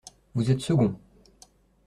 [0.33, 0.95] Vous êtes second.